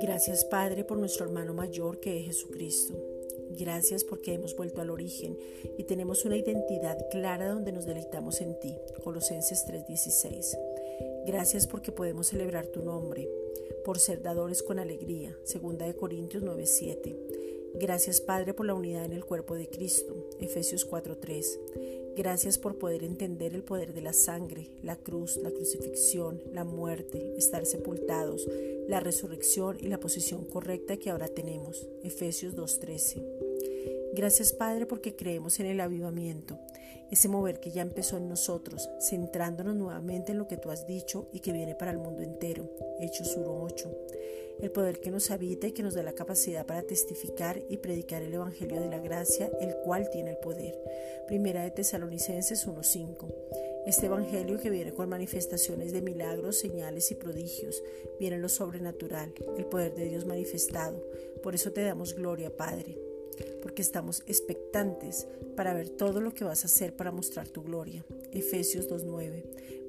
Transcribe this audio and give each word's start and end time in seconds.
Gracias 0.00 0.44
Padre 0.44 0.84
por 0.84 0.98
nuestro 0.98 1.24
hermano 1.24 1.54
mayor 1.54 1.98
que 2.00 2.18
es 2.20 2.26
Jesucristo. 2.26 2.94
Gracias 3.50 4.04
porque 4.04 4.34
hemos 4.34 4.54
vuelto 4.54 4.80
al 4.80 4.90
origen 4.90 5.36
y 5.76 5.84
tenemos 5.84 6.24
una 6.24 6.36
identidad 6.36 6.98
clara 7.10 7.48
donde 7.48 7.72
nos 7.72 7.86
deleitamos 7.86 8.40
en 8.40 8.58
ti. 8.60 8.76
Colosenses 9.02 9.64
3:16. 9.66 10.56
Gracias 11.26 11.66
porque 11.66 11.92
podemos 11.92 12.28
celebrar 12.28 12.66
tu 12.66 12.82
nombre, 12.82 13.28
por 13.84 13.98
ser 13.98 14.22
dadores 14.22 14.62
con 14.62 14.78
alegría. 14.78 15.36
Segunda 15.44 15.86
de 15.86 15.94
Corintios 15.94 16.42
9:7. 16.42 17.16
Gracias 17.74 18.20
Padre 18.20 18.52
por 18.52 18.66
la 18.66 18.74
unidad 18.74 19.04
en 19.04 19.12
el 19.12 19.24
cuerpo 19.24 19.54
de 19.54 19.68
Cristo. 19.68 20.14
Efesios 20.40 20.84
4:3. 20.84 21.58
Gracias 22.16 22.58
por 22.58 22.76
poder 22.78 23.04
entender 23.04 23.54
el 23.54 23.62
poder 23.62 23.94
de 23.94 24.00
la 24.00 24.12
sangre, 24.12 24.70
la 24.82 24.96
cruz, 24.96 25.36
la 25.36 25.50
crucifixión, 25.50 26.42
la 26.52 26.64
muerte, 26.64 27.34
estar 27.36 27.64
sepultados, 27.64 28.48
la 28.88 29.00
resurrección 29.00 29.78
y 29.80 29.86
la 29.86 30.00
posición 30.00 30.44
correcta 30.44 30.96
que 30.96 31.10
ahora 31.10 31.28
tenemos. 31.28 31.86
Efesios 32.02 32.56
2.13. 32.56 33.22
Gracias 34.14 34.52
Padre 34.52 34.86
porque 34.86 35.14
creemos 35.14 35.60
en 35.60 35.66
el 35.66 35.80
avivamiento, 35.80 36.58
ese 37.12 37.28
mover 37.28 37.60
que 37.60 37.70
ya 37.70 37.82
empezó 37.82 38.16
en 38.16 38.28
nosotros, 38.28 38.88
centrándonos 39.00 39.76
nuevamente 39.76 40.32
en 40.32 40.38
lo 40.38 40.48
que 40.48 40.56
tú 40.56 40.70
has 40.70 40.86
dicho 40.86 41.28
y 41.32 41.40
que 41.40 41.52
viene 41.52 41.76
para 41.76 41.92
el 41.92 41.98
mundo 41.98 42.22
entero. 42.22 42.68
Hechos 42.98 43.38
1.8 43.38 44.49
el 44.60 44.70
poder 44.70 45.00
que 45.00 45.10
nos 45.10 45.30
habita 45.30 45.66
y 45.66 45.72
que 45.72 45.82
nos 45.82 45.94
da 45.94 46.02
la 46.02 46.14
capacidad 46.14 46.66
para 46.66 46.82
testificar 46.82 47.62
y 47.68 47.78
predicar 47.78 48.22
el 48.22 48.34
Evangelio 48.34 48.80
de 48.80 48.88
la 48.88 48.98
gracia, 48.98 49.50
el 49.60 49.74
cual 49.84 50.08
tiene 50.10 50.30
el 50.30 50.38
poder. 50.38 50.78
Primera 51.26 51.62
de 51.62 51.70
Tesalonicenses 51.70 52.66
1.5. 52.66 53.34
Este 53.86 54.06
Evangelio 54.06 54.58
que 54.58 54.70
viene 54.70 54.92
con 54.92 55.08
manifestaciones 55.08 55.92
de 55.92 56.02
milagros, 56.02 56.58
señales 56.58 57.10
y 57.10 57.14
prodigios, 57.14 57.82
viene 58.18 58.38
lo 58.38 58.48
sobrenatural, 58.48 59.32
el 59.56 59.64
poder 59.64 59.94
de 59.94 60.04
Dios 60.04 60.26
manifestado. 60.26 61.02
Por 61.42 61.54
eso 61.54 61.72
te 61.72 61.82
damos 61.82 62.14
gloria, 62.14 62.54
Padre, 62.54 62.98
porque 63.62 63.82
estamos 63.82 64.22
expectantes 64.26 65.26
para 65.56 65.74
ver 65.74 65.88
todo 65.90 66.20
lo 66.20 66.34
que 66.34 66.44
vas 66.44 66.62
a 66.62 66.66
hacer 66.66 66.94
para 66.94 67.12
mostrar 67.12 67.48
tu 67.48 67.62
gloria. 67.62 68.04
Efesios 68.32 68.88
2.9. 68.88 69.44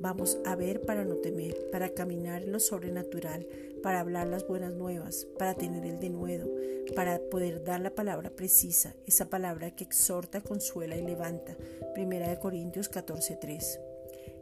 Vamos 0.00 0.38
a 0.44 0.54
ver 0.56 0.82
para 0.82 1.04
no 1.04 1.16
temer, 1.16 1.70
para 1.70 1.88
caminar 1.90 2.42
en 2.42 2.52
lo 2.52 2.60
sobrenatural, 2.60 3.46
para 3.82 4.00
hablar 4.00 4.26
las 4.26 4.46
buenas 4.46 4.74
nuevas, 4.74 5.26
para 5.38 5.54
tener 5.54 5.86
el 5.86 5.98
denuedo, 5.98 6.50
para 6.94 7.18
poder 7.30 7.64
dar 7.64 7.80
la 7.80 7.94
palabra 7.94 8.30
precisa, 8.30 8.94
esa 9.06 9.30
palabra 9.30 9.70
que 9.70 9.84
exhorta, 9.84 10.40
consuela 10.40 10.96
y 10.96 11.02
levanta. 11.02 11.56
Primera 11.94 12.28
de 12.28 12.38
Corintios 12.38 12.90
14:3. 12.90 13.95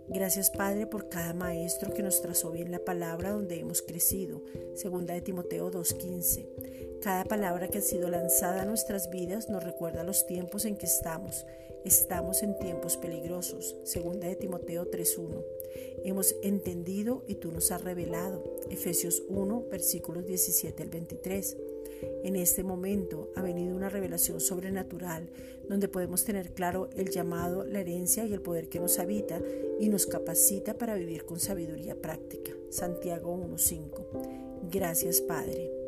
Gracias 0.09 0.51
Padre 0.51 0.87
por 0.87 1.09
cada 1.09 1.35
maestro 1.35 1.93
que 1.93 2.03
nos 2.03 2.21
trazó 2.21 2.51
bien 2.51 2.71
la 2.71 2.79
palabra 2.79 3.31
donde 3.31 3.59
hemos 3.59 3.83
crecido. 3.83 4.43
Segunda 4.75 5.15
de 5.15 5.23
Timoteo 5.23 5.71
2:15. 5.71 7.01
Cada 7.03 7.25
palabra 7.25 7.69
que 7.69 7.79
ha 7.79 7.83
sido 7.83 8.09
lanzada 8.09 8.63
a 8.63 8.67
nuestras 8.67 9.11
vidas 9.11 9.49
nos 9.49 9.63
recuerda 9.63 10.05
los 10.05 10.27
tiempos 10.27 10.65
en 10.65 10.77
que 10.77 10.87
estamos 10.87 11.45
Estamos 11.85 12.43
en 12.43 12.59
tiempos 12.59 12.97
peligrosos. 12.97 13.77
Segunda 13.85 14.27
de 14.27 14.37
Timoteo 14.37 14.91
3.1. 14.91 15.45
Hemos 16.03 16.35
entendido 16.43 17.25
y 17.29 17.35
tú 17.35 17.53
nos 17.53 17.71
has 17.73 17.85
revelado. 17.85 18.43
Efesios 18.71 19.23
1, 19.29 19.67
versículos 19.71 20.25
17 20.25 20.83
al 20.83 20.89
23. 20.89 21.59
En 22.23 22.37
este 22.37 22.63
momento 22.63 23.31
ha 23.37 23.43
venido 23.43 23.77
una 23.77 23.89
revelación 23.89 24.41
sobrenatural 24.41 25.31
donde 25.69 25.89
podemos 25.89 26.25
tener 26.25 26.53
claro 26.53 26.91
el 26.97 27.11
llamado, 27.11 27.65
la 27.65 27.81
herencia 27.81 28.25
y 28.25 28.33
el 28.33 28.43
poder 28.43 28.69
que 28.69 28.81
nos 28.81 28.99
habita 28.99 29.41
y 29.81 29.89
nos 29.89 30.07
capacita 30.07 30.75
para 30.79 30.95
vivir 30.95 31.25
con 31.25 31.41
sabiduría 31.41 31.97
práctica. 31.97 32.53
Santiago 32.71 33.37
1.5. 33.37 34.71
Gracias 34.71 35.21
Padre. 35.21 35.84